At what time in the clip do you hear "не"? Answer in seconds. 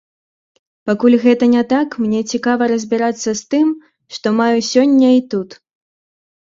1.55-1.61